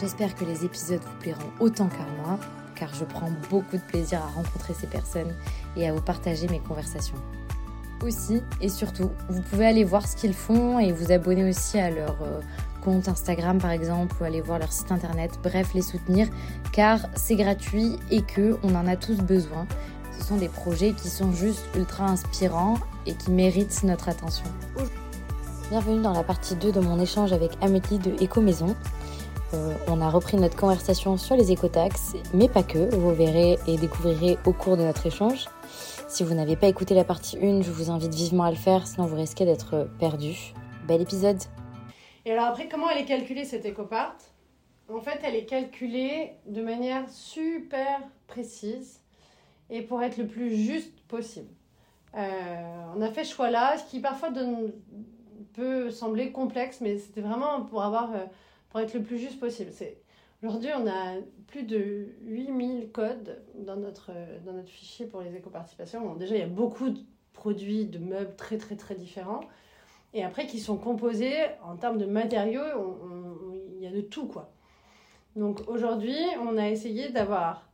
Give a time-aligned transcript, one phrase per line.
[0.00, 2.38] J'espère que les épisodes vous plairont autant qu'à moi,
[2.74, 5.32] car je prends beaucoup de plaisir à rencontrer ces personnes
[5.76, 7.16] et à vous partager mes conversations.
[8.02, 11.90] Aussi et surtout, vous pouvez aller voir ce qu'ils font et vous abonner aussi à
[11.90, 12.40] leur euh,
[12.82, 16.28] compte Instagram par exemple ou aller voir leur site internet, bref les soutenir
[16.72, 19.66] car c'est gratuit et que on en a tous besoin.
[20.18, 24.46] Ce sont des projets qui sont juste ultra inspirants et qui méritent notre attention.
[25.70, 28.74] Bienvenue dans la partie 2 de mon échange avec Amélie de Eco Maison.
[29.52, 33.76] Euh, on a repris notre conversation sur les écotaxes, mais pas que, vous verrez et
[33.76, 35.46] découvrirez au cours de notre échange.
[36.08, 38.86] Si vous n'avez pas écouté la partie 1, je vous invite vivement à le faire,
[38.86, 40.54] sinon vous risquez d'être perdu.
[40.86, 41.38] Bel épisode
[42.24, 44.16] Et alors après, comment elle est calculée cette écopart
[44.92, 49.00] En fait, elle est calculée de manière super précise
[49.70, 51.50] et pour être le plus juste possible.
[52.16, 54.30] Euh, on a fait ce choix-là, ce qui parfois
[55.52, 58.12] peut sembler complexe, mais c'était vraiment pour avoir...
[58.12, 58.24] Euh,
[58.74, 59.70] pour être le plus juste possible.
[60.42, 64.10] Aujourd'hui, on a plus de 8000 codes dans notre,
[64.44, 66.16] dans notre fichier pour les éco-participations.
[66.16, 66.98] déjà, il y a beaucoup de
[67.34, 69.42] produits, de meubles très, très, très différents.
[70.12, 72.64] Et après, qui sont composés en termes de matériaux,
[73.76, 74.50] il y a de tout, quoi.
[75.36, 77.70] Donc aujourd'hui, on a essayé d'avoir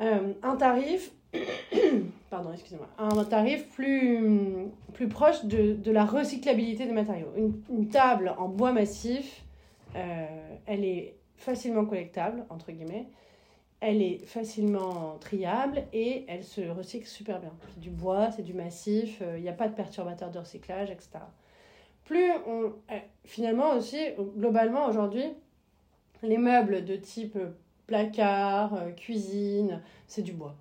[0.00, 1.12] euh, un tarif,
[2.30, 4.65] pardon, excusez-moi, un tarif plus,
[4.96, 7.30] plus proche de, de la recyclabilité des matériaux.
[7.36, 9.44] Une, une table en bois massif,
[9.94, 10.26] euh,
[10.64, 13.06] elle est facilement collectable, entre guillemets.
[13.80, 17.52] Elle est facilement triable et elle se recycle super bien.
[17.74, 21.10] C'est du bois, c'est du massif, il n'y a pas de perturbateurs de recyclage, etc.
[22.06, 22.72] Plus on.
[22.90, 23.98] Euh, finalement aussi,
[24.38, 25.26] globalement aujourd'hui,
[26.22, 27.36] les meubles de type
[27.86, 30.54] placard, euh, cuisine, c'est du bois.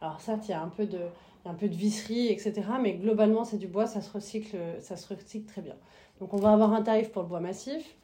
[0.00, 1.00] Alors certes, il y a un peu de,
[1.44, 2.62] un peu de visserie, etc.
[2.80, 5.74] Mais globalement, c'est du bois, ça se, recycle, ça se recycle très bien.
[6.20, 7.96] Donc on va avoir un tarif pour le bois massif.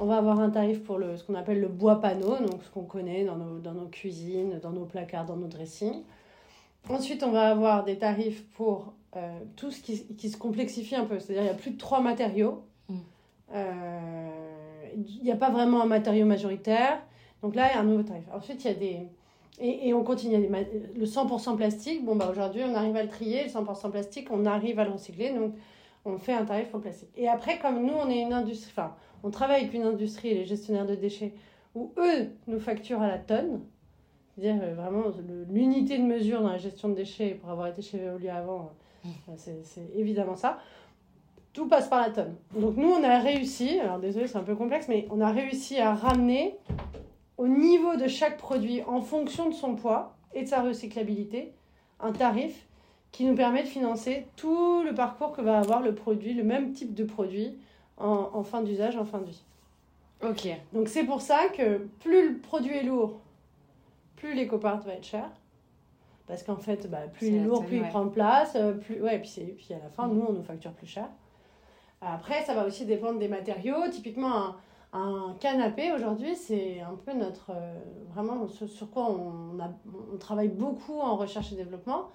[0.00, 2.70] On va avoir un tarif pour le, ce qu'on appelle le bois panneau, donc ce
[2.70, 6.02] qu'on connaît dans nos, dans nos cuisines, dans nos placards, dans nos dressings.
[6.88, 11.04] Ensuite, on va avoir des tarifs pour euh, tout ce qui, qui, se complexifie un
[11.04, 11.18] peu.
[11.18, 12.62] C'est-à-dire, il y a plus de trois matériaux.
[12.88, 12.94] Mm.
[13.54, 14.28] Euh,
[14.94, 17.02] il n'y a pas vraiment un matériau majoritaire.
[17.42, 18.24] Donc là, il y a un nouveau tarif.
[18.32, 19.08] Ensuite, il y a des...
[19.58, 20.38] Et, on continue.
[20.38, 23.44] Des, le 100% plastique, bon, bah, aujourd'hui, on arrive à le trier.
[23.44, 25.32] Le 100% plastique, on arrive à le recycler.
[25.32, 25.54] Donc,
[26.04, 27.10] on fait un tarif le plastique.
[27.16, 28.72] Et après, comme nous, on est une industrie...
[28.72, 31.34] Enfin, on travaille avec une industrie, les gestionnaires de déchets,
[31.74, 33.60] où eux nous facturent à la tonne.
[34.34, 35.04] C'est-à-dire euh, vraiment
[35.50, 38.72] l'unité de mesure dans la gestion de déchets, pour avoir été chez Veolia avant,
[39.06, 40.58] euh, c'est évidemment ça.
[41.52, 42.36] Tout passe par la tonne.
[42.58, 45.78] Donc nous, on a réussi, alors désolé, c'est un peu complexe, mais on a réussi
[45.78, 46.56] à ramener
[47.40, 51.54] au niveau de chaque produit, en fonction de son poids et de sa recyclabilité,
[51.98, 52.66] un tarif
[53.12, 56.74] qui nous permet de financer tout le parcours que va avoir le produit, le même
[56.74, 57.56] type de produit,
[57.96, 59.42] en, fin d'usage, en fin de vie.
[60.22, 60.48] Ok.
[60.74, 63.20] Donc c'est pour ça que plus le produit est lourd,
[64.16, 65.30] plus l'éco-part va être cher.
[66.26, 68.52] Parce qu'en fait, bah, plus il est lourd, plus il prend de place.
[68.54, 69.00] Euh, plus...
[69.00, 71.08] Ouais, et puis, puis à la fin, nous, on nous facture plus cher.
[72.02, 73.88] Après, ça va aussi dépendre des matériaux.
[73.90, 74.56] Typiquement, un,
[74.92, 77.50] un canapé, aujourd'hui, c'est un peu notre...
[77.50, 77.74] Euh,
[78.12, 82.08] vraiment, ce sur quoi on, travaille beaucoup en recherche et développement.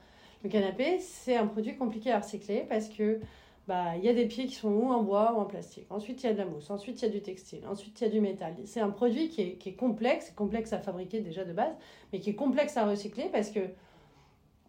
[0.44, 3.20] Le canapé, c'est un produit compliqué à recycler parce que
[3.68, 5.88] bah, il y a des pieds qui sont ou en bois ou en plastique.
[5.90, 6.70] Ensuite, il y a de la mousse.
[6.70, 7.66] Ensuite, il y a du textile.
[7.68, 8.54] Ensuite, il y a du métal.
[8.66, 11.74] C'est un produit qui est, complexe, complexe à fabriquer déjà de base,
[12.12, 13.62] mais qui est complexe à recycler parce que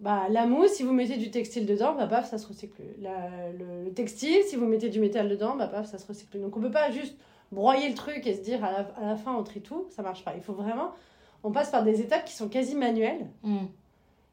[0.01, 3.91] bah, la mousse, si vous mettez du textile dedans, bah, paf, ça se recycle le,
[3.91, 6.71] textile, si vous mettez du métal dedans, bah, paf, ça se recycle Donc, on peut
[6.71, 7.17] pas juste
[7.53, 9.87] broyer le truc et se dire à la, à la fin, on trie tout.
[9.91, 10.35] Ça marche pas.
[10.37, 10.93] Il faut vraiment...
[11.45, 13.27] On passe par des étapes qui sont quasi manuelles.
[13.43, 13.67] Mmh.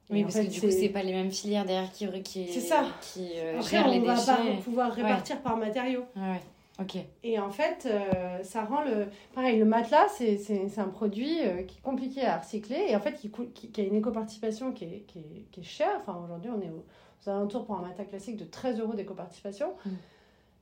[0.09, 2.85] Oui, parce que du coup, c'est pas les mêmes filières derrière qui, qui, c'est ça.
[3.01, 6.05] qui euh, Après, on va pas pouvoir répartir par matériaux.
[6.15, 6.41] Ouais.
[6.79, 6.97] Ok.
[7.23, 9.07] Et en fait, euh, ça rend le.
[9.33, 12.95] Pareil, le matelas, c'est, c'est, c'est un produit euh, qui est compliqué à recycler et
[12.95, 16.01] en fait, qui, qui, qui a une éco-participation qui est, qui, est, qui est chère.
[16.01, 16.83] Enfin, aujourd'hui, on est aux,
[17.25, 19.73] aux alentours pour un matelas classique de 13 euros d'éco-participation.
[19.85, 19.89] Mm.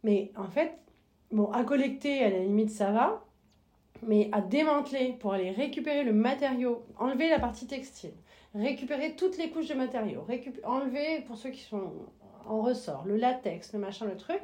[0.04, 0.77] Mais en fait,
[1.31, 3.24] bon, à collecter, à la limite, ça va.
[4.04, 8.13] Mais à démanteler pour aller récupérer le matériau, enlever la partie textile,
[8.56, 10.25] récupérer toutes les couches de matériaux,
[10.63, 11.92] enlever, pour ceux qui sont
[12.48, 14.42] en ressort, le latex, le machin, le truc.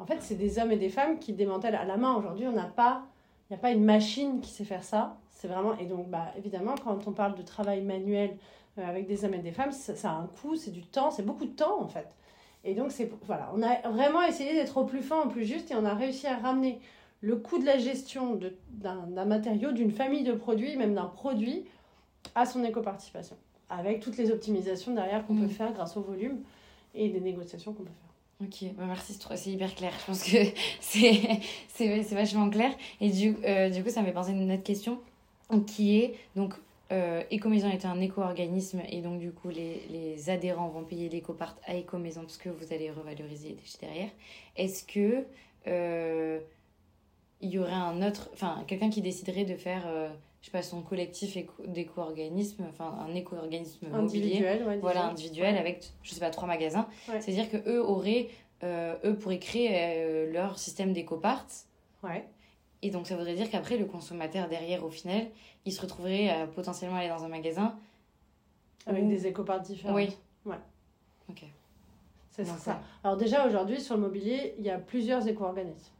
[0.00, 2.16] En fait, c'est des hommes et des femmes qui démantèlent à la main.
[2.16, 3.04] Aujourd'hui, on n'a pas
[3.48, 5.18] Il n'y a pas une machine qui sait faire ça.
[5.30, 5.76] C'est vraiment.
[5.78, 8.36] Et donc, bah, évidemment, quand on parle de travail manuel
[8.78, 11.10] euh, avec des hommes et des femmes, ça, ça a un coût, c'est du temps,
[11.10, 12.14] c'est beaucoup de temps en fait.
[12.64, 15.70] Et donc, c'est voilà, on a vraiment essayé d'être au plus fin, au plus juste,
[15.70, 16.80] et on a réussi à ramener
[17.22, 18.38] le coût de la gestion
[18.70, 21.64] d'un matériau, d'une famille de produits, même d'un produit,
[22.34, 23.36] à son éco-participation,
[23.68, 25.50] avec toutes les optimisations derrière qu'on peut mm.
[25.50, 26.38] faire grâce au volume
[26.94, 28.10] et des négociations qu'on peut faire.
[28.42, 29.92] Ok, bah, merci, c'est hyper clair.
[30.00, 30.38] Je pense que
[30.80, 32.72] c'est vachement clair.
[33.00, 34.98] Et du, euh, du coup, ça me fait penser à une autre question
[35.66, 36.54] qui est donc
[36.92, 41.56] euh, Écomaison est un éco-organisme et donc du coup les, les adhérents vont payer l'éco-part
[41.66, 44.10] à Écomaison parce que vous allez revaloriser les déchets derrière.
[44.56, 45.24] Est-ce que
[45.66, 46.40] euh,
[47.40, 50.08] il y aurait un autre, enfin quelqu'un qui déciderait de faire, euh,
[50.40, 56.20] je sais pas, son collectif d'éco-organisme, enfin un éco-organisme mobilier, voilà individuel avec, je sais
[56.20, 56.86] pas, trois magasins.
[57.20, 58.28] C'est-à-dire que eux auraient,
[58.62, 61.46] euh, eux pourraient créer euh, leur système d'éco-part.
[62.02, 62.24] Ouais.
[62.82, 65.26] Et donc ça voudrait dire qu'après le consommateur derrière, au final,
[65.66, 67.76] il se retrouverait à potentiellement aller dans un magasin
[68.86, 69.94] avec des éco-parts différents.
[69.94, 70.16] Oui.
[70.46, 70.58] Ouais.
[71.28, 71.44] Ok.
[72.30, 72.80] C'est ça.
[73.04, 75.92] Alors déjà aujourd'hui sur le mobilier, il y a plusieurs éco-organismes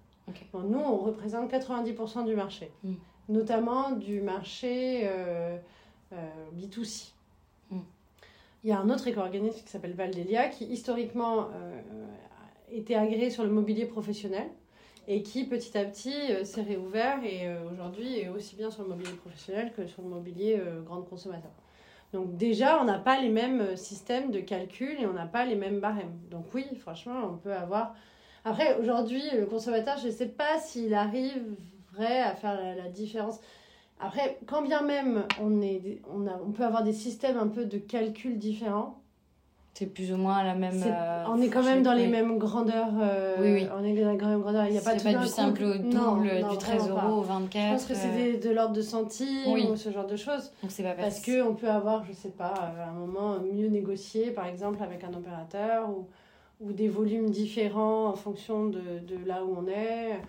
[0.55, 2.95] nous, on représente 90% du marché, mm.
[3.29, 5.57] notamment du marché euh,
[6.13, 6.17] euh,
[6.57, 7.13] B2C.
[7.71, 7.79] Mm.
[8.65, 11.81] Il y a un autre éco-organisme qui s'appelle Valdelia, qui historiquement euh,
[12.71, 14.49] était agréé sur le mobilier professionnel
[15.09, 16.15] et qui petit à petit
[16.45, 20.61] s'est réouvert et aujourd'hui est aussi bien sur le mobilier professionnel que sur le mobilier
[20.85, 21.51] grande consommateur.
[22.13, 25.57] Donc déjà, on n'a pas les mêmes systèmes de calcul et on n'a pas les
[25.57, 26.19] mêmes barèmes.
[26.31, 27.95] Donc oui, franchement, on peut avoir
[28.45, 33.39] après, aujourd'hui, le consommateur, je ne sais pas s'il arriverait à faire la, différence.
[33.99, 37.67] Après, quand bien même on, est, on, a, on peut avoir des systèmes un peu
[37.67, 39.00] de calcul différents,
[39.75, 40.83] c'est plus ou moins la même.
[40.85, 42.93] Euh, on est quand même dans les mêmes grandeurs.
[43.01, 43.69] Euh, oui, oui.
[43.75, 44.67] On est dans les mêmes grandeurs.
[44.67, 47.65] Il n'y a pas, pas du simple au double, du 13 euros au 24.
[47.65, 50.53] Je pense que c'est de l'ordre de centimes ou ce genre de choses.
[50.63, 54.31] Donc c'est pas Parce qu'on peut avoir, je sais pas, à un moment mieux négocié,
[54.31, 56.07] par exemple, avec un opérateur ou
[56.61, 60.21] ou des volumes différents en fonction de, de là où on est.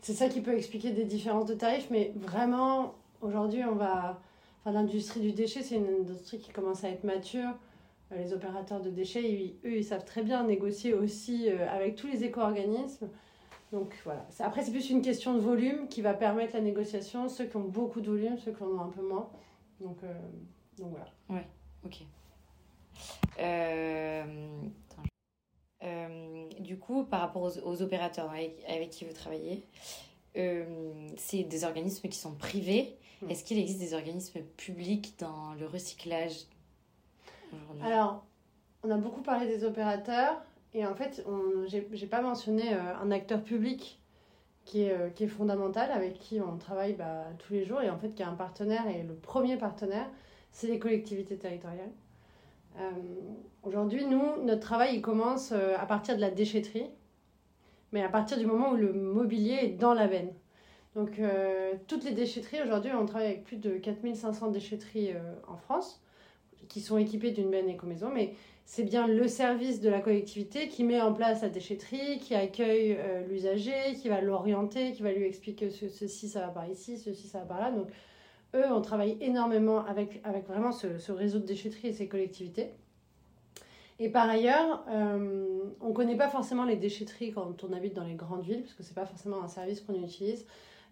[0.00, 4.18] C'est ça qui peut expliquer des différences de tarifs, mais vraiment, aujourd'hui, on va.
[4.60, 7.50] Enfin, l'industrie du déchet, c'est une industrie qui commence à être mature.
[8.16, 12.24] Les opérateurs de déchets, eux, ils savent très bien négocier aussi euh, avec tous les
[12.24, 13.08] éco-organismes.
[13.72, 14.26] Donc voilà.
[14.40, 17.28] Après, c'est plus une question de volume qui va permettre la négociation.
[17.28, 19.30] Ceux qui ont beaucoup de volume, ceux qui en ont un peu moins.
[19.80, 20.12] Donc, euh,
[20.76, 21.06] donc voilà.
[21.28, 21.46] Ouais,
[21.84, 22.02] ok.
[23.38, 24.24] Euh,
[25.82, 29.64] euh, du coup, par rapport aux, opérateurs avec, qui vous travaillez,
[30.36, 32.96] euh, c'est des organismes qui sont privés.
[33.22, 33.30] Hmm.
[33.30, 36.44] Est-ce qu'il existe des organismes publics dans le recyclage
[37.82, 38.24] Alors,
[38.82, 40.42] on a beaucoup parlé des opérateurs
[40.74, 41.24] et en fait,
[41.64, 44.00] j'ai pas mentionné euh, un acteur public
[44.64, 47.98] qui est, qui est fondamental, avec qui on travaille bah, tous les jours et en
[47.98, 50.06] fait qui est un partenaire et le premier partenaire,
[50.52, 51.90] c'est les collectivités territoriales.
[52.78, 52.90] Euh,
[53.62, 56.90] aujourd'hui, nous, notre travail, il commence euh, à partir de la déchetterie,
[57.92, 60.32] mais à partir du moment où le mobilier est dans la benne.
[60.94, 65.12] Donc, euh, toutes les déchetteries, aujourd'hui, on travaille avec plus de 4500 déchetteries
[65.46, 66.02] en France,
[66.68, 68.34] qui sont équipées d'une benne éco-maison, mais
[68.64, 72.96] c'est bien le service de la collectivité qui met en place la déchetterie, qui accueille
[73.28, 77.26] l'usager, qui va l'orienter, qui va lui expliquer que ceci ça va par ici, ceci
[77.26, 77.72] ça va par là.
[77.72, 77.88] Donc
[78.54, 82.70] eux, on travaille énormément avec, avec vraiment ce, ce réseau de déchetterie et ces collectivités.
[84.00, 88.04] Et par ailleurs, euh, on ne connaît pas forcément les déchetteries quand on habite dans
[88.04, 90.46] les grandes villes, parce que ce n'est pas forcément un service qu'on utilise.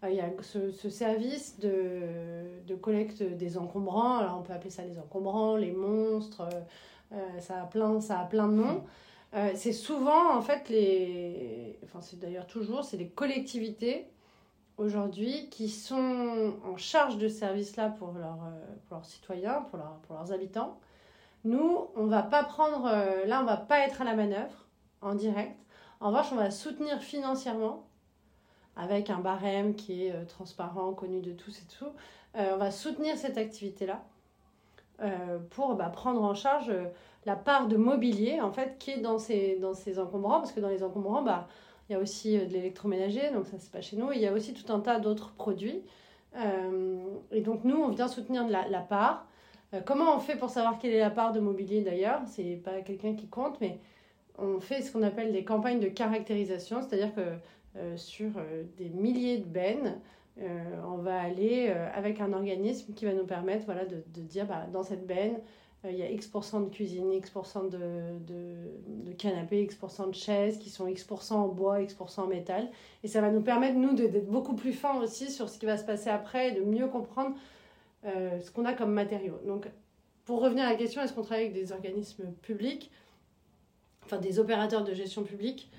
[0.05, 4.71] Euh, il y a ce, ce service de, collecte des encombrants, alors on peut appeler
[4.71, 6.49] ça les encombrants, les monstres,
[7.13, 8.85] euh, ça, a plein, ça a plein de noms.
[9.55, 11.79] c'est souvent, en fait, les...
[11.85, 14.09] Enfin, c'est d'ailleurs toujours, c'est les collectivités
[14.79, 19.79] aujourd'hui qui sont en charge de ce service-là pour, leur, euh, pour leurs citoyens, pour,
[19.79, 20.79] leur, pour leurs habitants.
[21.45, 24.67] Nous, on va pas prendre, euh, là, on va pas être à la manœuvre
[25.03, 25.57] en direct.
[26.01, 27.88] En revanche, on va soutenir financièrement
[28.79, 31.93] avec un barème qui est euh, transparent, connu de tous et tout.
[32.35, 34.03] on va soutenir cette activité-là
[35.51, 36.73] pour bah, prendre en charge
[37.25, 40.61] la part de mobilier en fait qui est dans ces, dans ces encombrants parce que
[40.61, 41.47] dans les encombrants, bah,
[41.89, 44.13] il y a aussi euh, de l'électroménager, donc ça c'est pas chez nous.
[44.13, 45.83] Il y a aussi tout un tas d'autres produits.
[46.37, 46.99] Euh,
[47.33, 49.27] et donc nous, on vient soutenir la, part.
[49.75, 52.21] Euh, comment on fait pour savoir quelle est la part de mobilier d'ailleurs?
[52.27, 53.79] C'est pas quelqu'un qui compte, mais
[54.37, 57.23] on fait ce qu'on appelle des campagnes de caractérisation, c'est-à-dire que
[57.97, 58.31] sur
[58.77, 60.01] des milliers de bennes,
[60.39, 64.67] on va aller avec un organisme qui va nous permettre voilà, de, de dire bah,
[64.73, 65.39] dans cette benne,
[65.85, 67.79] il y a X% de cuisine, X% de,
[68.27, 68.55] de,
[69.05, 72.69] de canapé, X% de chaises qui sont X% en bois, X% en métal.
[73.05, 75.77] Et ça va nous permettre, nous, d'être beaucoup plus fins aussi sur ce qui va
[75.77, 77.37] se passer après et de mieux comprendre
[78.05, 79.39] ce qu'on a comme matériaux.
[79.47, 79.69] Donc,
[80.25, 82.91] pour revenir à la question, est-ce qu'on travaille avec des organismes publics,
[84.05, 85.71] enfin des opérateurs de gestion publique?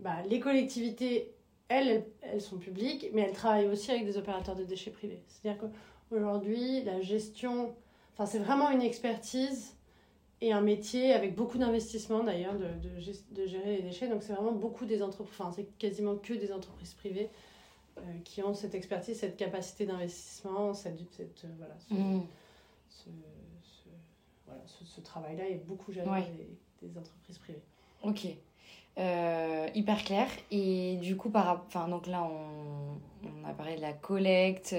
[0.00, 1.36] Bah, Les collectivités
[1.68, 5.22] elles, elles, sont publiques, mais elles travaillent aussi avec des opérateurs de déchets privés.
[5.26, 7.74] C'est-à-dire qu'aujourd'hui, la gestion,
[8.14, 9.74] enfin, c'est vraiment une expertise
[10.40, 14.08] et un métier avec beaucoup d'investissement d'ailleurs de, de, de, gérer les déchets.
[14.08, 17.30] Donc, c'est vraiment beaucoup des entreprises, enfin, c'est quasiment que des entreprises privées
[17.98, 22.26] euh, qui ont cette expertise, cette capacité d'investissement, cette, cette, euh, voilà, ce, mmh.
[22.90, 23.04] ce,
[23.62, 23.88] ce,
[24.46, 26.26] voilà, ce, travail-là est beaucoup géré ouais.
[26.80, 27.62] des, des entreprises privées.
[28.02, 28.26] Ok.
[28.98, 30.28] Euh, hyper clair.
[30.50, 34.74] Et du coup, par, enfin, donc là, on, on a parlé de la collecte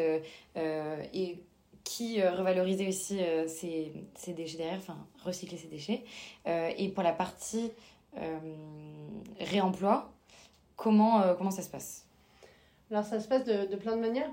[0.57, 1.39] euh, et
[1.83, 6.03] qui euh, revaloriser aussi ses, ses, déchets derrière, enfin, recycler ses déchets.
[6.45, 7.71] et pour la partie
[9.39, 10.11] réemploi,
[10.75, 12.05] comment, comment ça se passe?
[12.89, 14.31] Alors, ça se passe de, de plein de manières.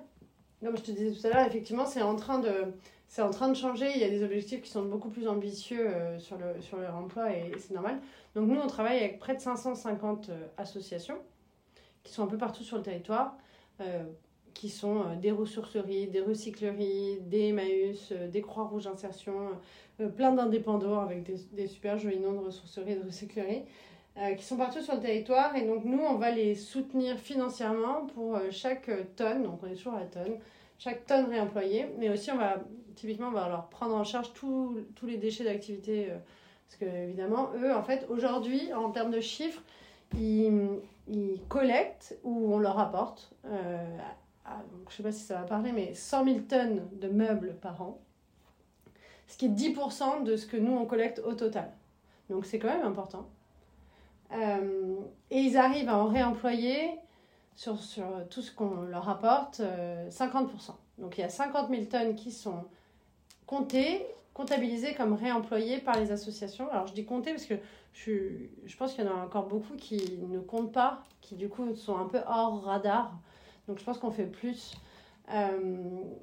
[0.64, 2.74] Comme je te disais tout à l'heure, effectivement, c'est en train de
[3.08, 3.90] c'est en train de changer.
[3.94, 6.88] Il y a des objectifs qui sont beaucoup plus ambitieux euh, sur, le, sur le
[6.88, 8.00] remploi et, c'est normal.
[8.34, 11.18] Donc nous, on travaille avec près de 550 euh, associations
[12.02, 13.36] qui sont un peu partout sur le territoire,
[13.80, 14.04] euh,
[14.52, 19.50] qui sont des ressourceries, des recycleries, des Emmaüs, des Croix-Rouge Insertion,
[20.16, 23.62] plein d'indépendants avec des, des, super jolis noms de ressourceries et de recycleries.
[24.36, 28.38] qui sont partout sur le territoire et donc nous on va les soutenir financièrement pour
[28.50, 30.38] chaque tonne, donc on est toujours à la tonne,
[30.84, 32.58] chaque tonne réemployée, mais aussi on va
[32.94, 36.10] typiquement, on va leur prendre en charge tous les déchets d'activité.
[36.10, 36.18] Euh,
[36.66, 39.62] parce que, évidemment, eux, en fait, aujourd'hui, en termes de chiffres,
[40.16, 40.68] ils,
[41.08, 43.98] ils collectent ou on leur apporte, euh,
[44.88, 47.98] je sais pas si ça va parler, mais 100 000 tonnes de meubles par an.
[49.26, 51.70] Ce qui est 10% de ce que nous, on collecte au total.
[52.28, 53.26] Donc, c'est quand même important.
[54.32, 54.96] Euh,
[55.30, 56.90] et ils arrivent à en réemployer
[57.56, 60.48] sur, sur tout ce qu'on leur apporte 50%.
[60.98, 62.64] Donc, il y a 50 000 tonnes qui sont
[63.46, 66.70] compter, comptabiliser comme réemployés par les associations.
[66.70, 67.54] Alors je dis compter parce que
[67.92, 68.12] je,
[68.64, 71.74] je pense qu'il y en a encore beaucoup qui ne comptent pas, qui du coup
[71.74, 73.12] sont un peu hors radar.
[73.68, 74.74] Donc je pense qu'on fait plus.
[75.32, 75.58] Euh,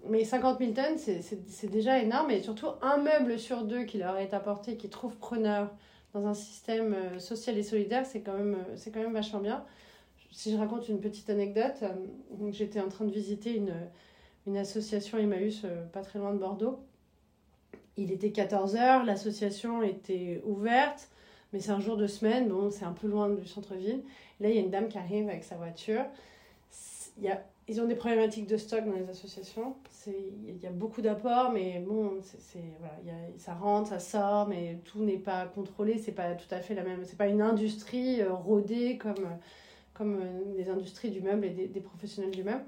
[0.07, 2.29] mais 50 000 tonnes, c'est déjà énorme.
[2.31, 5.69] Et surtout, un meuble sur deux qui leur est apporté, qui trouve preneur
[6.13, 9.63] dans un système euh, social et solidaire, c'est quand, même, euh, quand même vachement bien.
[10.31, 11.83] Si je raconte une petite anecdote,
[12.51, 16.79] j'étais en train de visiter une, association Emmaüs pas très loin de Bordeaux.
[17.97, 21.09] Il était 14h, l'association était ouverte,
[21.51, 24.01] mais c'est un jour de semaine, bon, c'est un peu loin du centre-ville.
[24.39, 26.05] Là, il y a une dame qui arrive avec sa voiture.
[27.67, 29.75] Ils ont des problématiques de stock dans les associations.
[30.07, 32.19] Il y a beaucoup d'apports, mais bon,
[33.38, 35.97] ça rentre, ça sort, mais tout n'est pas contrôlé.
[35.97, 37.03] C'est pas tout à fait la même.
[37.05, 39.27] C'est pas une industrie euh, rodée comme,
[40.01, 42.63] comme euh, les industries du meuble et des, des professionnels du meuble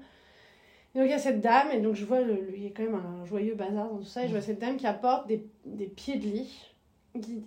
[0.94, 2.84] donc il y a cette dame, et donc je vois, le, il y a quand
[2.84, 5.44] même un joyeux bazar dans tout ça, et je vois cette dame qui apporte des,
[5.64, 6.70] des pieds de lit.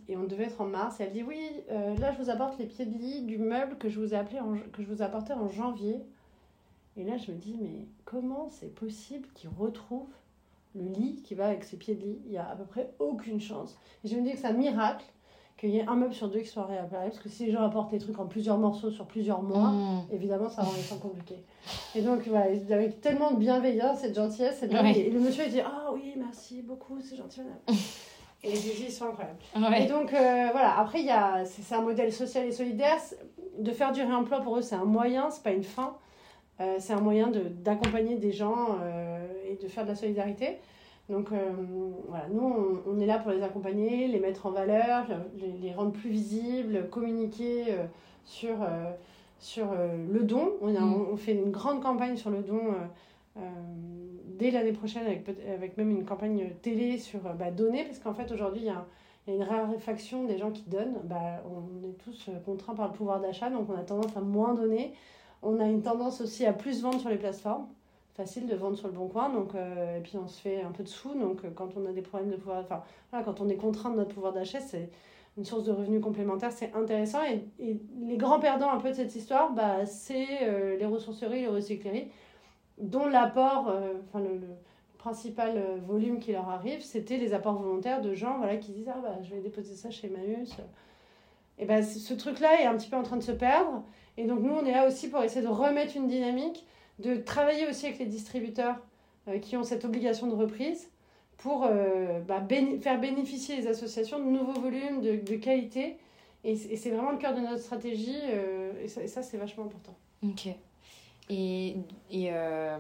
[0.08, 1.40] Et on devait être en mars, et elle dit Oui,
[1.72, 4.18] euh, là je vous apporte les pieds de lit du meuble que je vous ai
[4.18, 5.98] appelé en, que je vous apportais en janvier.
[6.98, 10.08] Et là je me dis Mais comment c'est possible qu'il retrouve
[10.76, 12.20] le lit qui va avec ses pieds de lit?
[12.26, 13.78] Il n'y a à peu près aucune chance.
[14.04, 15.06] Et je me dis que c'est un miracle
[15.58, 17.10] qu'il y ait un meuble sur deux qui soit réappareillé.
[17.10, 20.08] Parce que si les gens apportent les trucs en plusieurs morceaux sur plusieurs mois, mmh.
[20.14, 21.44] évidemment, ça rend les temps compliqués.
[21.96, 25.00] Et donc, voilà, avec tellement de bienveillance et de gentillesse, et, ouais.
[25.00, 27.58] et le monsieur, il dit Ah oui, merci beaucoup, c'est gentil, madame.
[28.44, 29.40] et les ils sont incroyables.
[29.56, 29.84] Ouais.
[29.84, 32.98] Et donc, euh, voilà, après, il y a, c'est, un modèle social et solidaire.
[33.58, 35.98] De faire du réemploi, pour eux, c'est un moyen, c'est pas une fin.
[36.60, 40.60] Euh, c'est un moyen de, d'accompagner des gens euh, et de faire de la solidarité.
[41.10, 41.38] Donc euh,
[42.10, 45.06] voilà, nous, on, on, est là pour les accompagner, les mettre en valeur,
[45.40, 47.86] les, les rendre plus visibles, communiquer euh,
[48.26, 48.92] sur, euh,
[49.40, 50.54] sur le don.
[50.62, 51.08] On, a, mm.
[51.14, 52.74] on, fait une grande campagne sur le don
[54.40, 58.32] dès l'année prochaine, avec, avec même une campagne télé sur bah, donner, parce qu'en fait,
[58.32, 58.86] aujourd'hui, il y a
[59.26, 61.00] il y a une raréfaction des gens qui donnent.
[61.04, 64.54] Bah, on est tous contraints par le pouvoir d'achat, donc on a tendance à moins
[64.54, 64.94] donner.
[65.44, 67.68] On a une tendance aussi à plus vendre sur les plateformes
[68.18, 69.30] facile de vendre sur le bon coin.
[69.30, 71.14] Donc, euh, et puis on se fait un peu de sous.
[71.14, 73.92] Donc euh, quand on a des problèmes de pouvoir, enfin voilà, quand on est contraint
[73.92, 74.90] de notre pouvoir d'achat, c'est
[75.38, 77.20] une source de revenus complémentaire, c'est intéressant.
[77.24, 81.48] Et, les grands perdants un peu de cette histoire, bah, c'est euh, les ressourceries, les
[81.48, 82.08] recycleries,
[82.80, 83.74] dont l'apport,
[84.08, 84.42] enfin le,
[84.98, 89.00] principal volume qui leur arrive, c'était les apports volontaires de gens voilà, qui disent Ah
[89.02, 90.58] bah je vais déposer ça chez Maüs.
[91.60, 93.84] Et bah, ce truc-là est un petit peu en train de se perdre.
[94.18, 96.66] Et donc nous, on est là aussi pour essayer de remettre une dynamique
[97.00, 98.76] de travailler aussi avec les distributeurs
[99.28, 100.90] euh, qui ont cette obligation de reprise
[101.38, 102.44] pour euh, bah,
[102.82, 105.98] faire bénéficier les associations de nouveaux volumes, de, de qualité.
[106.44, 108.20] Et, c'est vraiment le cœur de notre stratégie.
[108.30, 109.96] Euh, et ça, c'est vachement important.
[110.24, 110.48] Ok.
[111.30, 111.76] Et,
[112.10, 112.78] et euh,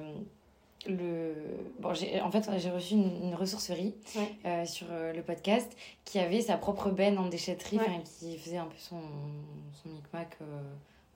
[0.87, 1.33] le...
[1.79, 3.93] bon, en fait, j'ai reçu une, ressourcerie
[4.65, 7.79] sur le podcast qui avait sa propre benne en déchetterie,
[8.19, 9.01] qui faisait un peu son,
[9.83, 10.37] son micmac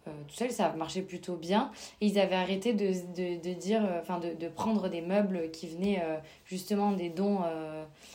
[0.07, 1.71] euh, tout seul, ça marchait plutôt bien.
[1.99, 5.51] Et ils avaient arrêté de, de, de dire, euh, enfin, de, de, prendre des meubles
[5.51, 7.39] qui venaient euh, justement des dons.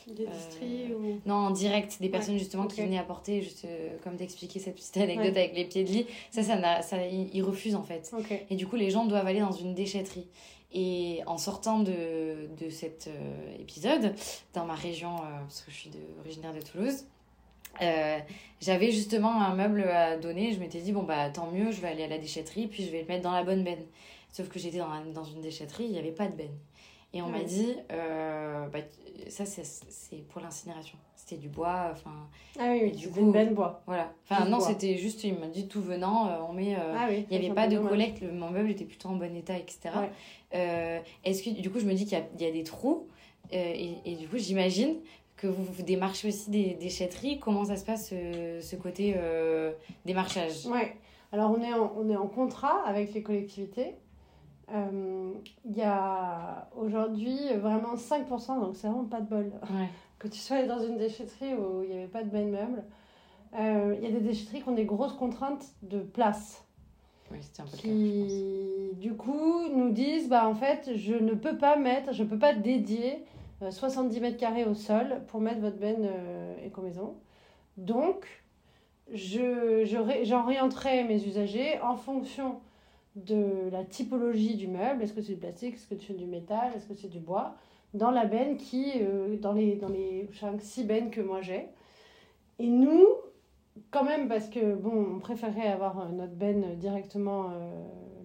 [0.08, 0.26] des
[0.92, 1.20] ou...
[1.26, 3.66] Non, en direct, des personnes justement qui venaient apporter, juste
[4.02, 6.06] comme d'expliquer cette petite anecdote avec les pieds de lit.
[6.30, 8.12] Ça, ça, ça ils refusent en fait.
[8.50, 10.26] Et du coup, les gens doivent aller dans une déchetterie.
[10.72, 13.08] Et en sortant de, de cet
[13.60, 14.12] épisode,
[14.52, 15.90] dans ma région, parce que je suis
[16.20, 17.06] originaire de Toulouse,
[17.82, 18.18] euh,
[18.60, 20.52] j'avais justement un meuble à donner.
[20.52, 22.90] Je m'étais dit, bon, bah tant mieux, je vais aller à la déchetterie, puis je
[22.90, 23.84] vais le mettre dans la bonne benne.
[24.32, 26.56] Sauf que j'étais dans, dans une déchetterie, il n'y avait pas de benne.
[27.12, 28.80] Et on m'a dit, euh, bah,
[29.28, 30.98] ça c'est pour l'incinération.
[31.14, 32.10] C'était du bois, enfin.
[32.58, 33.82] Ah oui, du coup, une benne bois.
[33.86, 34.12] Voilà.
[34.28, 36.76] Enfin, non, c'était juste, il m'a dit tout venant, euh, on met.
[36.76, 39.90] Ah il n'y avait pas de collecte, mon meuble était plutôt en bon état, etc.
[40.52, 43.06] Est-ce que, du coup, je me dis qu'il y, y, a des trous,
[43.50, 44.96] et, et, du coup, j'imagine
[45.36, 47.38] que vous, vous démarchez aussi des déchetteries.
[47.38, 49.72] Comment ça se passe, ce, ce côté euh,
[50.04, 50.66] démarchage?
[50.66, 50.80] Oui,
[51.32, 53.96] alors on est, en, on est en contrat avec les collectivités.
[54.74, 55.32] Euh,
[55.64, 59.52] il y a aujourd'hui vraiment 5%, donc c'est vraiment pas de bol.
[60.18, 62.82] Que tu sois dans une déchetterie où il n'y avait pas de bain meuble,
[63.58, 66.64] euh, il y a des déchetteries qui ont des grosses contraintes de place.
[67.30, 71.76] Oui, un peu qui, du coup, nous disent bah, en fait, je ne peux pas
[71.76, 73.26] mettre, je ne peux pas dédier
[73.60, 77.14] 70 euh, mètres carrés au sol pour mettre votre benne euh, éco-maison.
[77.76, 78.26] Donc,
[79.12, 79.84] je,
[80.24, 82.60] j'orienterai mes usagers en fonction
[83.14, 85.02] de la typologie du meuble.
[85.02, 85.74] Est-ce que c'est du plastique?
[85.74, 86.72] Est-ce que c'est du métal?
[86.76, 87.54] Est-ce que c'est du bois?
[87.94, 91.66] Dans la benne qui, euh, dans les, dans les 5-6 bennes que moi j'ai.
[92.58, 93.06] Et nous,
[93.90, 97.50] quand même, parce que, bon, on préférait avoir notre benne directement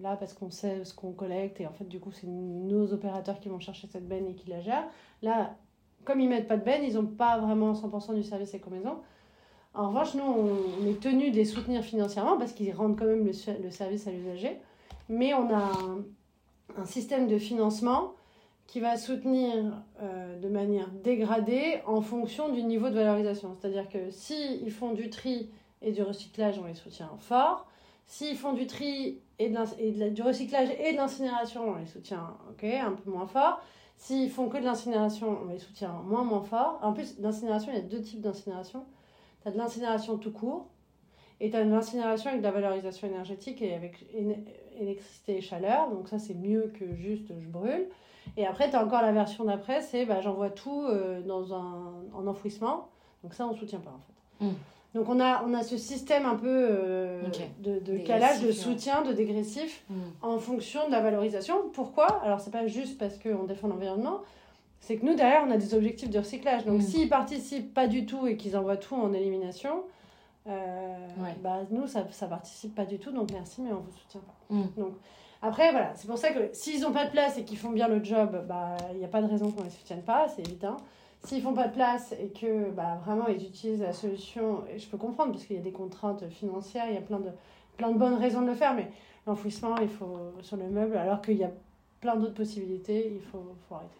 [0.02, 3.40] là parce qu'on sait ce qu'on collecte et en fait du coup c'est nos opérateurs
[3.40, 4.88] qui vont chercher cette benne et qui la gèrent.
[5.22, 5.56] Là,
[6.04, 8.98] comme ils mettent pas de benne, ils n'ont pas vraiment 100% du service éco-maison.
[9.74, 13.24] En revanche, nous, on est tenu de les soutenir financièrement parce qu'ils rendent quand même
[13.24, 13.32] le,
[13.70, 14.58] service à l'usager.
[15.08, 15.72] Mais on a
[16.76, 18.12] un, système de financement
[18.66, 23.54] qui va soutenir euh, de manière dégradée en fonction du niveau de valorisation.
[23.54, 25.50] C'est-à-dire que s'ils font du tri
[25.80, 27.66] et du recyclage, on les soutient fort.
[28.06, 33.10] S'ils font du tri et, du recyclage et de l'incinération, on les soutient un peu
[33.10, 33.60] moins fort.
[33.96, 36.78] S'ils font que de l'incinération, on les soutient moins, moins fort.
[36.82, 38.84] En plus, l'incinération, il y a deux types d'incinération.
[39.42, 40.68] Tu as de l'incinération tout court
[41.40, 44.04] et tu as de l'incinération avec de la valorisation énergétique et avec
[44.78, 45.90] électricité et chaleur.
[45.90, 47.86] Donc ça, c'est mieux que juste je brûle.
[48.36, 51.92] Et après, tu as encore la version d'après, c'est bah, j'envoie tout euh, dans un,
[52.14, 52.88] en enfouissement.
[53.22, 54.44] Donc ça, on soutient pas en fait.
[54.46, 54.54] Hmm.
[54.94, 57.22] Donc on a, on a ce système un peu euh,
[57.60, 59.94] de, de calage, de soutien, de dégressif hmm.
[60.20, 61.54] en fonction de la valorisation.
[61.72, 62.22] Pourquoi?
[62.22, 64.20] Alors c'est pas juste parce qu'on défend l'environnement,
[64.80, 66.66] c'est que nous derrière on a des objectifs de recyclage.
[66.66, 66.82] Donc hmm.
[66.82, 69.84] s'ils participent pas du tout et qu'ils envoient tout en élimination,
[70.46, 70.96] euh,
[71.42, 74.54] bah, nous ça, ça participe pas du tout, donc merci mais on vous soutient pas.
[74.54, 74.66] Hmm.
[74.76, 74.92] Donc
[75.40, 77.88] après voilà, c'est pour ça que s'ils ont pas de place et qu'ils font bien
[77.88, 80.76] le job, bah il n'y a pas de raison qu'on les soutienne pas, c'est évident.
[81.24, 84.96] S'ils font pas de place et que bah, vraiment ils utilisent la solution, je peux
[84.96, 87.30] comprendre parce qu'il y a des contraintes financières, il y a plein de,
[87.76, 88.90] plein de bonnes raisons de le faire, mais
[89.26, 91.50] l'enfouissement, il faut sur le meuble, alors qu'il y a
[92.00, 93.94] plein d'autres possibilités, il faut, faut arrêter.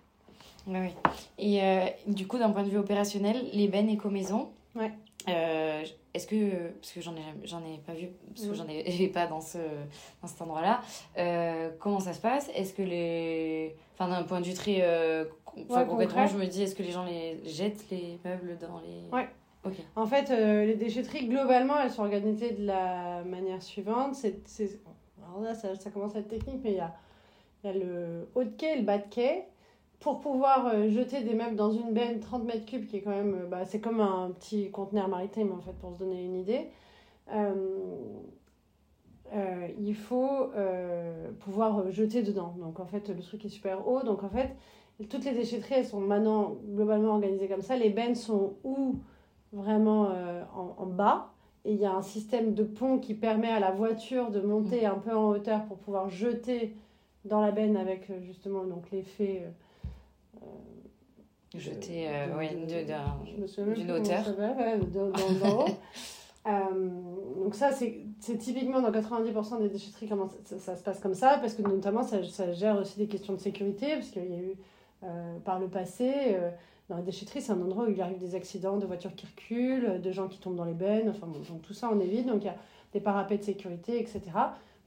[0.67, 1.13] Oui, oui.
[1.39, 4.93] Et euh, du coup, d'un point de vue opérationnel, les bennes éco-maison, ouais.
[5.29, 9.09] Euh, est-ce que, parce que j'en ai, j'en ai pas vu, parce que j'en ai,
[9.15, 9.59] pas dans, ce,
[10.21, 10.81] dans cet endroit-là,
[11.19, 12.51] euh, comment ça se passe?
[12.55, 13.77] Est-ce que les.
[13.95, 15.25] Enfin, d'un point de vue très euh,
[15.69, 19.17] concrètement, je me dis, est-ce que les gens les jettent les meubles dans les?
[19.17, 19.29] Ouais.
[19.65, 19.75] Ok.
[19.95, 24.17] En fait, les déchetteries, globalement, elles sont organisées de la manière suivante.
[24.17, 24.41] C'est,
[25.25, 26.93] alors là, ça, ça, commence à être technique, mais il y a,
[27.63, 29.45] y a le haut de quai et le bas de quai
[30.03, 33.11] pour pouvoir euh, jeter des meubles dans une benne 30 mètres cubes, qui est quand
[33.11, 36.37] même, euh, bah, c'est comme un petit conteneur maritime en fait, pour se donner une
[36.37, 36.67] idée,
[37.33, 37.57] euh,
[39.79, 40.51] il faut
[41.41, 42.55] pouvoir jeter dedans.
[42.59, 44.03] Donc en fait, le truc est super haut.
[44.03, 44.55] Donc en fait,
[45.09, 47.75] toutes les déchetteries, elles sont maintenant globalement organisées comme ça.
[47.77, 48.99] Les bennes sont ou
[49.55, 50.11] vraiment
[50.55, 51.33] en, en, bas,
[51.65, 54.85] et il y a un système de pont qui permet à la voiture de monter
[54.85, 56.77] un peu en hauteur pour pouvoir jeter
[57.25, 59.47] dans la benne avec justement donc l'effet
[61.55, 64.25] Jeter euh, ouais, d'une hauteur.
[66.47, 66.89] euh,
[67.43, 68.07] donc ça, c'est
[68.39, 72.03] typiquement dans 90% des déchetteries, comment ça, ça, se passe comme ça, parce que notamment,
[72.03, 74.55] ça, ça gère aussi des questions de sécurité, parce qu'il y a eu,
[75.05, 76.51] euh, par le passé, euh,
[76.89, 80.01] Dans la déchetterie, c'est un endroit où il arrive des accidents de voitures qui reculent,
[80.01, 81.11] de gens qui tombent dans les bennes.
[81.11, 82.27] Enfin, bon, donc tout ça, on évite.
[82.27, 82.57] Donc il y a
[82.93, 84.21] des parapets de sécurité, etc.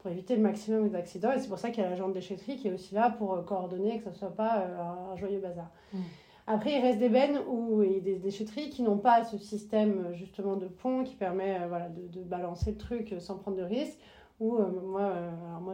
[0.05, 1.31] pour éviter le maximum d'accidents.
[1.31, 3.33] Et c'est pour ça qu'il y a l'agent de déchetterie qui est aussi là pour
[3.33, 5.71] euh, coordonner, que ce ne soit pas euh, un joyeux bazar.
[5.93, 5.97] Mm.
[6.45, 10.67] Après, il reste des bennes ou des déchetteries qui n'ont pas ce système justement de
[10.67, 13.97] pont qui permet euh, voilà, de, de balancer le truc sans prendre de risque.
[14.39, 15.73] Ou euh, moi, euh, alors moi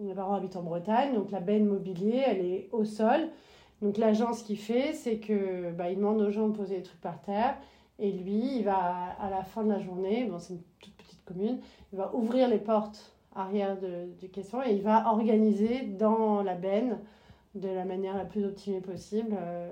[0.00, 3.28] mes parents habitent en Bretagne, donc la benne mobilier, elle est au sol.
[3.82, 6.82] Donc l'agence, ce qu'il fait, c'est que bah, il demande aux gens de poser des
[6.82, 7.56] trucs par terre.
[8.00, 11.24] Et lui, il va à la fin de la journée, bon, c'est une toute petite
[11.24, 11.60] commune,
[11.92, 16.54] il va ouvrir les portes arrière de, du caisson et il va organiser dans la
[16.54, 16.98] benne
[17.54, 19.70] de la manière la plus optimée possible euh,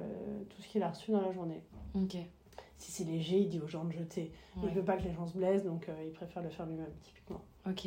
[0.50, 1.62] tout ce qu'il a reçu dans la journée.
[1.94, 2.16] Ok.
[2.76, 4.30] Si c'est léger, il dit aux gens de jeter.
[4.56, 4.70] Il Ouais.
[4.70, 7.40] veut pas que les gens se blessent, donc euh, il préfère le faire lui-même, typiquement.
[7.68, 7.86] Ok.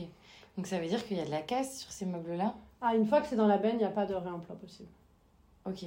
[0.57, 2.55] Donc ça veut dire qu'il y a de la casse sur ces meubles-là?
[2.81, 4.89] Ah, une fois que c'est dans la benne, il n'y a pas de réemploi possible.
[5.65, 5.85] Ok.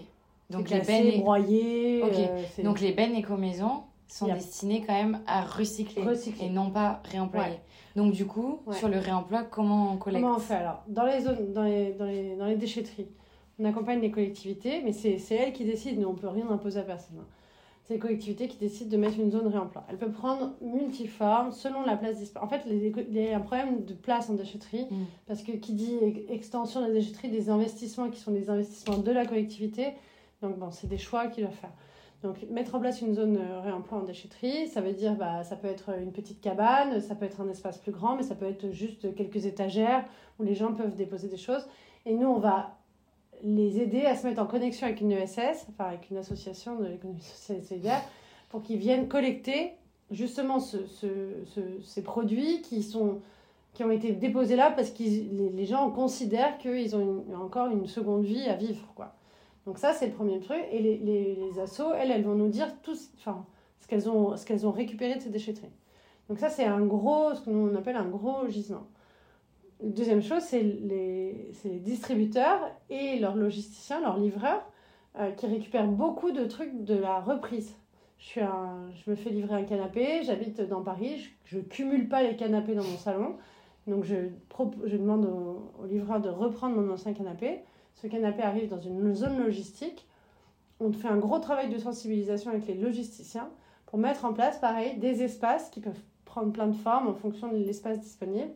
[0.50, 1.18] Donc les, bennes et...
[1.20, 2.12] broyé, Ok.
[2.14, 6.02] euh, Donc les bennes éco-maisons sont destinées quand même à recycler
[6.40, 7.56] et non pas réemployer.
[7.96, 8.76] Donc du coup, Ouais.
[8.76, 10.82] sur le réemploi, comment on collecte Comment on fait alors?
[10.88, 13.08] Dans les zones, dans les, dans les, dans les déchetteries,
[13.58, 16.82] on accompagne les collectivités, mais c'est elles qui décident, nous on peut rien imposer à
[16.82, 17.18] personne.
[17.20, 17.26] hein.
[17.86, 19.84] C'est les collectivités qui décident de mettre une zone réemploi.
[19.90, 22.46] Elle peut prendre multiforme selon la place disponible.
[22.46, 25.04] En fait, il y a un problème de place en déchetterie, Mm.
[25.26, 25.94] parce que qui dit
[26.30, 29.92] extension de la déchetterie, des investissements qui sont des investissements de la collectivité,
[30.42, 31.72] donc bon, c'est des choix qu'ils doivent faire.
[32.24, 35.56] Donc, mettre en place une zone euh, réemploi en déchetterie, ça veut dire, bah, ça
[35.56, 38.46] peut être une petite cabane, ça peut être un espace plus grand, mais ça peut
[38.46, 40.04] être juste quelques étagères
[40.40, 41.66] où les gens peuvent déposer des choses.
[42.06, 42.76] Et nous, on va
[43.42, 46.87] les aider à se mettre en connexion avec une ESS, enfin avec une association de
[46.87, 48.00] l'économie sociale et solidaire,
[48.48, 49.72] pour qu'ils viennent collecter
[50.10, 53.18] justement ce- ce- ce- ces produits qui, sont,
[53.74, 58.24] qui ont été déposés là parce que les, gens considèrent qu'ils ont encore une seconde
[58.24, 58.87] vie à vivre.
[58.94, 59.12] Quoi.
[59.66, 60.61] Donc ça, c'est le premier truc.
[60.70, 63.46] Et les, les, assos, elles, elles vont nous dire tout enfin,
[63.81, 65.72] ce qu'elles ont, ce qu'elles ont récupéré de ces déchetteries.
[66.29, 68.87] Donc ça, c'est un gros, ce que nous on appelle un gros gisement.
[69.83, 74.62] Deuxième chose, c'est les, les distributeurs et leurs logisticiens, leurs livreurs,
[75.18, 77.74] euh, qui récupèrent beaucoup de trucs de la reprise.
[78.18, 82.09] Je, suis un, je me fais livrer un canapé, j'habite dans Paris, je ne cumule
[82.09, 83.37] pas les canapés dans mon salon.
[83.87, 84.14] Donc je,
[84.87, 87.61] je demande au, au livreur de reprendre mon ancien canapé.
[87.94, 90.07] Ce canapé arrive dans une zone logistique.
[90.80, 93.48] On fait un gros travail de sensibilisation avec les logisticiens
[93.87, 97.48] pour mettre en place, pareil, des espaces qui peuvent prendre plein de formes en fonction
[97.48, 98.50] de l'espace disponible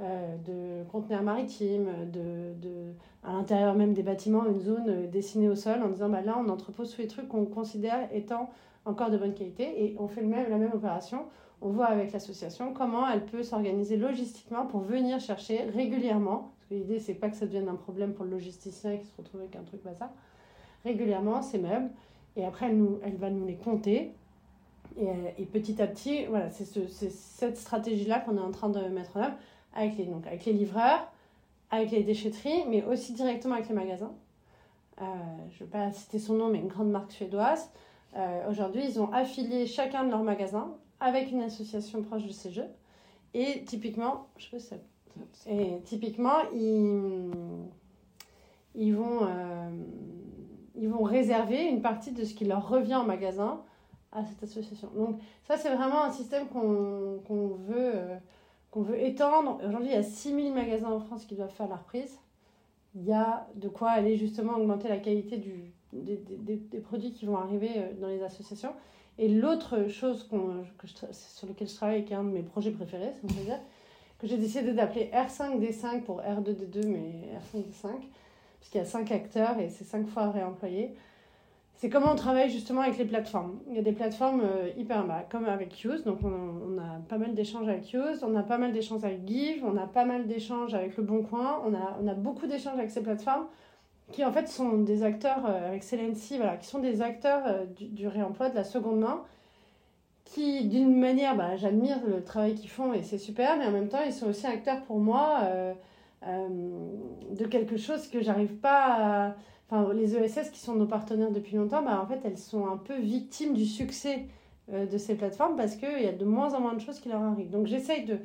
[0.00, 5.48] euh, de conteneurs maritimes, de, de, à l'intérieur même des bâtiments, une zone euh, dessinée
[5.48, 8.50] au sol en disant bah, là on entrepose tous les trucs qu'on considère étant
[8.84, 11.26] encore de bonne qualité et on fait le même, la même opération.
[11.60, 17.14] On voit avec l'association comment elle peut s'organiser logistiquement pour venir chercher régulièrement, l'idée c'est
[17.14, 19.82] pas que ça devienne un problème pour le logisticien qui se retrouve avec un truc
[19.82, 20.12] comme ça,
[20.84, 21.90] régulièrement ces meubles
[22.36, 24.12] et après elle, nous, elle va nous les compter
[24.98, 25.06] et,
[25.38, 28.80] et petit à petit, voilà, c'est ce, c'est cette stratégie-là qu'on est en train de
[28.88, 29.34] mettre en œuvre
[29.74, 31.10] avec les, donc, avec les livreurs,
[31.70, 34.12] avec les déchetteries, mais aussi directement avec les magasins.
[35.00, 35.04] Euh,
[35.50, 37.70] je ne vais pas citer son nom, mais une grande marque suédoise.
[38.16, 42.50] Euh, Aujourd'hui, ils ont affilié chacun de leurs magasins avec une association proche de ces
[42.50, 42.68] jeux.
[43.34, 44.82] Et typiquement, je sais pas
[45.46, 47.30] et typiquement, ils,
[48.74, 49.70] ils, vont, euh,
[50.76, 53.60] ils vont réserver une partie de ce qui leur revient en magasin
[54.12, 54.90] à cette association.
[54.94, 58.16] Donc ça, c'est vraiment un système qu'on qu'on veut, euh,
[58.70, 59.58] qu'on veut étendre.
[59.66, 62.18] Aujourd'hui, il y a 6000 magasins en France qui doivent faire la reprise.
[62.94, 67.12] Il y a de quoi aller justement augmenter la qualité du, des, des- des produits
[67.12, 68.72] qui vont arriver euh, dans les associations.
[69.18, 72.70] Et l'autre chose qu'on- que sur lequel je travaille, qui est un de mes projets
[72.70, 73.58] préférés, dire,
[74.22, 79.58] que j'ai décidé d'appeler R5D5 pour R2D2, mais R5D5, parce qu'il y a 5 acteurs
[79.58, 80.94] et c'est 5 fois réemployé.
[81.74, 83.58] C'est comment on travaille justement avec les plateformes.
[83.68, 87.18] Il y a des plateformes euh, hyper bah, comme avec Use, donc on, a pas
[87.18, 90.28] mal d'échanges avec Use, on a pas mal d'échanges avec Give, on a pas mal
[90.28, 93.46] d'échanges avec Le Bon Coin, on a, on a beaucoup d'échanges avec ces plateformes
[94.12, 97.64] qui en fait sont des acteurs euh, avec Celency, voilà, qui sont des acteurs euh,
[97.66, 99.24] du réemploi de la seconde main,
[100.32, 103.88] qui d'une manière, bah, j'admire le travail qu'ils font et c'est super, mais en même
[103.88, 105.74] temps ils sont aussi acteurs pour moi euh,
[106.26, 106.48] euh,
[107.30, 109.34] de quelque chose que j'arrive pas à
[109.72, 112.76] enfin, les ESS qui sont nos partenaires depuis longtemps, bah, en fait, elles sont un
[112.76, 114.26] peu victimes du succès
[114.72, 117.08] euh, de ces plateformes parce qu'il y a de moins en moins de choses qui
[117.08, 117.50] leur arrivent.
[117.50, 118.18] Donc, j'essaye de,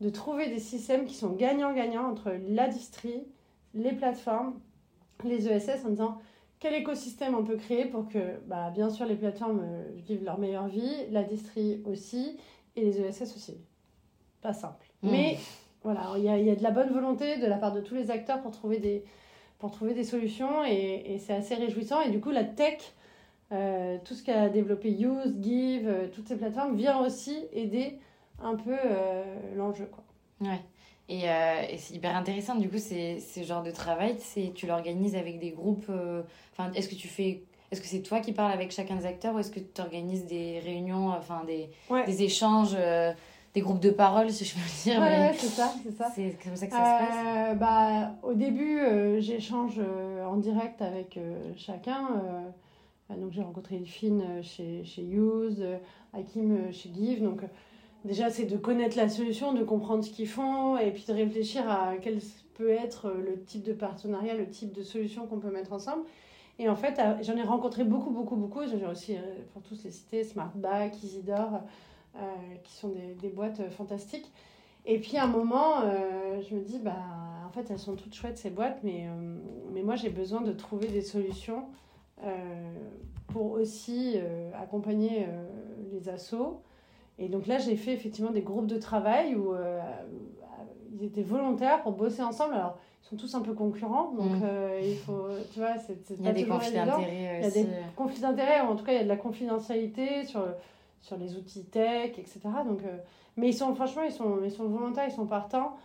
[0.00, 3.24] de trouver des systèmes qui sont gagnants-gagnants entre la distrie,
[3.74, 4.54] les plateformes,
[5.24, 6.18] les ESS en disant
[6.58, 10.38] quel écosystème on peut créer pour que, bah, bien sûr, les plateformes euh, vivent leur
[10.38, 12.38] meilleure vie, la distrie aussi,
[12.76, 13.56] et les ESS aussi.
[14.40, 14.86] Pas simple.
[15.02, 15.10] Mmh.
[15.10, 15.38] Mais
[15.82, 17.80] voilà, il y a, il y a de la bonne volonté de la part de
[17.80, 19.04] tous les acteurs pour trouver des,
[19.58, 22.00] pour trouver des solutions et, et c'est assez réjouissant.
[22.00, 22.78] Et du coup, la tech
[23.52, 28.00] euh, tout ce qu'a développé Use, Give, euh, toutes ces plateformes vient aussi aider
[28.42, 28.76] un peu
[29.54, 29.86] l'enjeu.
[29.86, 30.04] Quoi.
[30.40, 30.60] Ouais.
[31.08, 34.66] Et, euh, et c'est hyper intéressant, du coup, c'est ce genre de travail, c'est tu
[34.66, 35.86] l'organises avec des groupes.
[35.88, 36.22] euh,
[36.74, 37.42] est-ce que tu fais.
[37.70, 40.24] Est-ce que c'est toi qui parles avec chacun des acteurs ou est-ce que tu organises
[40.26, 42.04] des réunions, enfin des, Ouais.
[42.06, 43.12] des échanges, euh,
[43.54, 46.10] des groupes de parole, si je peux dire Ouais, c'est ça, c'est ça.
[46.14, 50.36] C'est comme ça que ça se passe Euh, bah, au début, euh, j'échange euh, en
[50.36, 52.08] direct avec euh, chacun.
[52.24, 52.40] euh,
[53.12, 55.76] euh, donc, j'ai rencontré euh, chez, chez Use, euh,
[56.12, 57.22] Hakim euh, chez Give.
[57.22, 57.46] Donc, euh,
[58.06, 61.68] déjà, c'est de connaître la solution, de comprendre ce qu'ils font et puis de réfléchir
[61.68, 62.20] à quel
[62.56, 66.02] peut être euh, le type de partenariat, le type de solution qu'on peut mettre ensemble.
[66.58, 68.62] Et en fait, j'en ai rencontré beaucoup, beaucoup, beaucoup.
[68.66, 69.20] J'en ai aussi, euh,
[69.52, 71.60] pour tous les cités, Smartback, Isidore,
[72.16, 72.20] euh,
[72.64, 74.32] qui sont des, boîtes fantastiques.
[74.86, 75.82] Et puis à un moment,
[76.48, 76.94] je me dis, bah,
[77.46, 79.08] en fait, elles sont toutes chouettes ces boîtes, mais,
[79.72, 81.64] mais moi j'ai besoin de trouver des solutions
[83.26, 84.14] pour aussi
[84.54, 85.26] accompagner
[85.92, 86.62] les assos.
[87.18, 89.80] Et donc là, j'ai fait effectivement des groupes de travail où euh,
[90.92, 92.54] ils étaient volontaires pour bosser ensemble.
[92.54, 94.40] Alors, ils sont tous un peu concurrents, donc Mhm.
[94.44, 97.42] euh, il faut, tu vois, c'est c'est Il y a pas des conflits d'intérêts Il
[97.42, 97.62] y a aussi.
[97.64, 100.44] des conflits d'intérêts, ou en tout cas, il y a de la confidentialité sur,
[101.00, 102.40] sur les outils tech, etc.
[102.66, 102.96] Donc, euh,
[103.36, 105.76] mais ils sont, franchement, ils sont, ils sont volontaires, ils sont partants.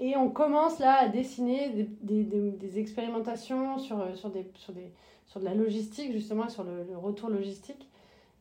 [0.00, 4.72] Et on commence là à dessiner des, des, des, des expérimentations sur, sur, des, sur,
[4.72, 4.92] des,
[5.26, 7.88] sur de la logistique, justement, sur le, le retour logistique.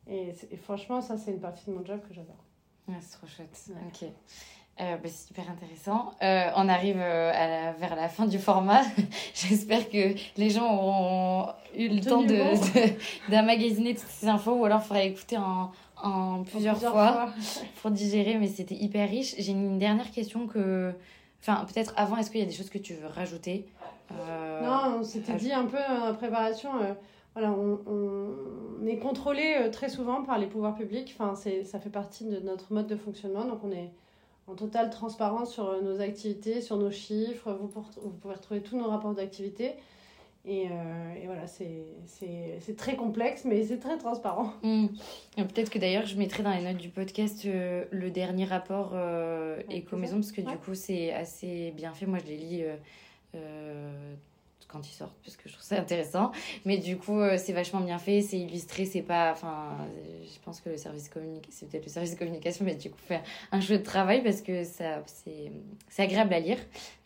[0.09, 2.35] Et, franchement, ça, c'est une partie de mon job que j'adore.
[2.87, 3.59] Ouais, c'est trop chouette.
[3.69, 3.75] Ouais.
[3.87, 4.09] Ok.
[4.79, 6.11] Euh, bah, c'est super intéressant.
[6.21, 8.83] Euh, on arrive euh, à la- vers la fin du format.
[9.33, 12.53] J'espère que les gens auront eu le temps de, bon.
[12.53, 17.29] de- toutes ces infos ou alors il faudra écouter en, en plusieurs, fois,
[17.81, 19.33] pour digérer, mais c'était hyper riche.
[19.39, 20.93] J'ai une dernière question que.
[21.41, 23.65] Enfin, peut-être avant, est-ce qu'il y a des choses que tu veux rajouter?
[24.11, 26.69] Euh, Non, on s'était ah, dit un peu en préparation,
[27.37, 27.79] voilà, on,
[28.81, 31.13] on est contrôlé euh, très souvent par les pouvoirs publics.
[31.17, 33.45] Enfin, c'est, ça fait partie de notre mode de fonctionnement.
[33.45, 33.91] Donc, on est
[34.47, 37.51] en totale transparence sur euh, nos activités, sur nos chiffres.
[37.53, 39.73] Vous, pour- vous pouvez retrouver tous nos rapports d'activité.
[40.45, 44.53] Et, euh, et voilà, c'est, c'est, c'est très complexe, mais c'est très transparent.
[45.37, 48.91] Et Peut-être que d'ailleurs, je mettrai dans les notes du podcast euh, le dernier rapport
[48.93, 50.51] euh, Éco-Maison, parce que Ouais.
[50.53, 52.05] du coup, c'est assez bien fait.
[52.05, 52.63] Moi, je les lis
[54.67, 56.31] quand ils sortent, parce que je trouve ça intéressant.
[56.65, 59.31] Mais du coup, euh, c'est vachement bien fait, c'est illustré, c'est pas.
[59.31, 62.75] Enfin, euh, je pense que le service communication, c'est peut-être le service de communication, mais
[62.75, 65.51] du coup, fait un chouette travail parce que ça, c'est
[65.89, 66.57] c'est agréable à lire.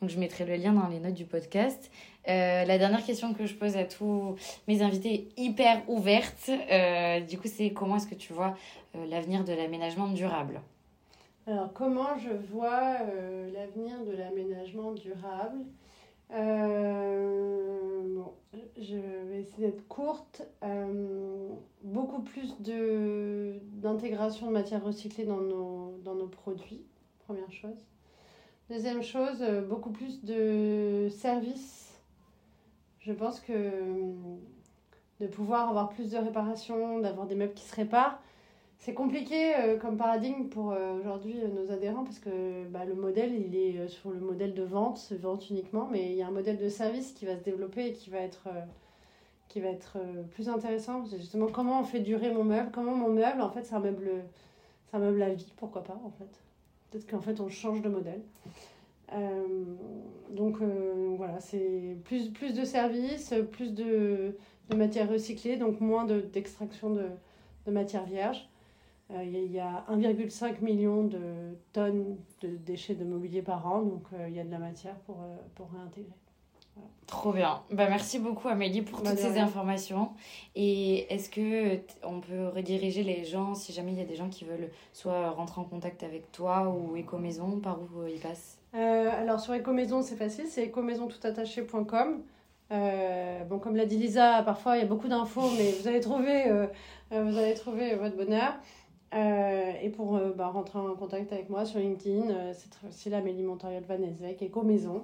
[0.01, 1.91] Donc, je mettrai le lien dans les notes du podcast.
[2.27, 4.35] Euh, la dernière question que je pose à tous
[4.67, 6.49] mes invités hyper ouverte.
[7.27, 8.55] Du coup, c'est comment est-ce que tu vois
[8.93, 10.61] l'avenir de l'aménagement durable?
[11.47, 12.99] Alors, comment je vois
[13.53, 15.65] l'avenir de l'aménagement durable?
[16.33, 18.33] Euh, bon,
[18.77, 20.43] Je vais essayer d'être courte.
[20.63, 21.49] Euh,
[21.83, 26.81] beaucoup plus de, d'intégration de matières recyclées dans nos, dans nos produits,
[27.25, 27.85] première chose.
[28.69, 31.99] Deuxième chose, euh, beaucoup plus de services.
[32.99, 33.51] Je pense que
[35.19, 38.19] de pouvoir avoir plus de réparations, d'avoir des meubles qui se réparent,
[38.81, 42.95] c'est compliqué euh, comme paradigme pour euh, aujourd'hui euh, nos adhérents parce que bah, le
[42.95, 46.31] modèle, il est sur le modèle de vente, vente uniquement, mais il y a un
[46.31, 48.47] modèle de service qui va se développer et qui va être,
[49.49, 49.99] qui va être
[50.31, 51.05] plus intéressant.
[51.05, 53.79] C'est justement comment on fait durer mon meuble, comment mon meuble, en fait, c'est un
[53.79, 54.09] meuble,
[54.93, 56.41] un meuble à vie, pourquoi pas, en fait.
[56.89, 58.21] Peut-être qu'en fait, on change de modèle.
[60.31, 60.57] Donc
[61.17, 64.35] voilà, c'est plus, plus de services, plus de,
[64.69, 67.05] de matières recyclées, donc moins de- d'extraction de,
[67.67, 68.47] de matières vierges.
[68.47, 68.50] Euh,
[69.23, 71.19] Il y a- il y a 1,5 million de
[71.73, 74.95] tonnes de déchets de mobilier par an, donc euh, il y a de la matière
[75.05, 76.11] pour, euh, pour réintégrer.
[77.05, 77.61] Trop bien.
[77.71, 79.43] Bah, merci beaucoup Amélie pour Bah, toutes ces rien.
[79.43, 80.11] informations.
[80.55, 84.29] Et est-ce que on peut rediriger les gens si jamais il y a des gens
[84.29, 88.57] qui veulent soit rentrer en contact avec toi ou Éco-Maison, par où euh, ils passent?
[88.73, 92.21] Euh, alors sur Ecomaison, c'est facile, c'est ecomaisontoutattaché.com.
[92.71, 95.99] Euh, bon, comme l'a dit Lisa, parfois il y a beaucoup d'infos, mais vous allez
[95.99, 96.67] trouver, euh,
[97.11, 98.53] euh, vous allez trouver votre bonheur.
[99.13, 102.87] Euh, et pour euh, bah, rentrer en contact avec moi sur LinkedIn, euh, c'est très
[102.87, 105.03] facile, Amélie Montoriol Van Eswijk, Ecomaison.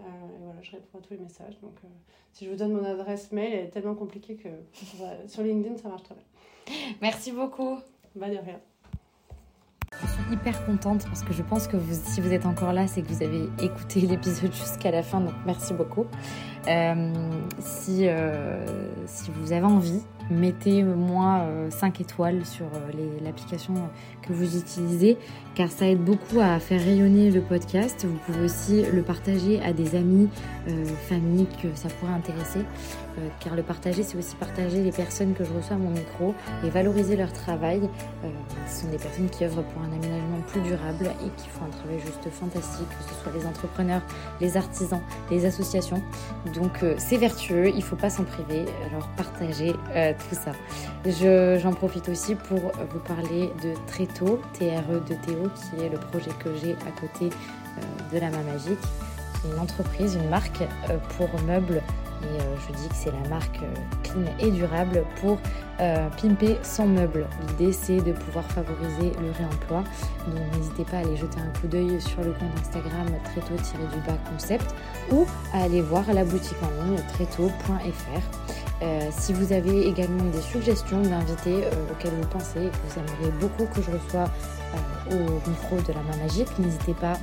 [0.00, 1.58] Euh, et voilà, je réponds à tous les messages.
[1.62, 1.88] Donc, euh,
[2.32, 4.48] si je vous donne mon adresse mail, elle est tellement compliquée que
[5.28, 6.24] sur LinkedIn, ça marche très bien.
[7.00, 7.78] Merci beaucoup.
[8.16, 8.60] Bah, de rien.
[10.02, 12.86] Je suis hyper contente parce que je pense que vous, si vous êtes encore là,
[12.88, 16.06] c'est que vous avez écouté l'épisode jusqu'à la fin, donc merci beaucoup.
[17.60, 18.08] si,
[19.06, 22.66] si vous avez envie, mettez-moi 5 étoiles sur
[23.22, 23.74] l'application
[24.22, 25.18] que vous utilisez
[25.56, 28.04] car ça aide beaucoup à faire rayonner le podcast.
[28.06, 30.28] Vous pouvez aussi le partager à des amis,
[30.68, 32.60] euh, familles que ça pourrait intéresser.
[33.18, 36.34] Euh, car le partager, c'est aussi partager les personnes que je reçois à mon micro
[36.62, 37.88] et valoriser leur travail.
[38.22, 38.28] Euh,
[38.68, 41.70] ce sont des personnes qui œuvrent pour un aménagement plus durable et qui font un
[41.70, 44.02] travail juste fantastique, que ce soit les entrepreneurs,
[44.42, 46.02] les artisans, les associations.
[46.54, 48.66] Donc c'est vertueux, il ne faut pas s'en priver.
[48.90, 49.72] Alors partagez
[50.28, 50.52] tout ça.
[51.58, 56.30] J'en profite aussi pour vous parler de Tréto, TRE de Théo qui est le projet
[56.38, 57.30] que j'ai à côté
[57.78, 58.78] euh, de la main magique.
[59.44, 61.82] Une entreprise, une marque euh, pour meubles
[62.22, 63.60] et euh, je dis que c'est la marque
[64.02, 65.38] clean et durable pour
[66.16, 67.26] pimper son meuble.
[67.48, 69.84] L'idée c'est de pouvoir favoriser le réemploi.
[70.26, 74.74] Donc n'hésitez pas à aller jeter un coup d'œil sur le compte Instagram tréto-du-bas concept
[75.12, 78.65] ou à aller voir la boutique en ligne tréto.fr.
[78.82, 82.98] Euh, si vous avez également des suggestions d'invités euh, auxquels vous pensez et que vous
[82.98, 84.28] aimeriez beaucoup que je reçois
[85.10, 87.14] euh, au micro de la main magique, n'hésitez pas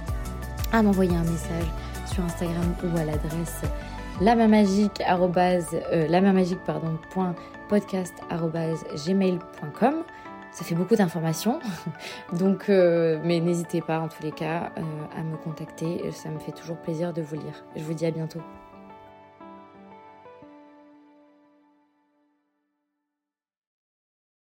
[0.71, 1.67] à m'envoyer un message
[2.11, 3.61] sur Instagram ou à l'adresse
[4.21, 5.01] la main magique,
[9.05, 9.93] gmail.com
[10.51, 11.59] ça fait beaucoup d'informations,
[12.33, 14.71] donc mais n'hésitez pas en tous les cas
[15.17, 17.65] à me contacter, ça me fait toujours plaisir de vous lire.
[17.75, 18.41] Je vous dis à bientôt.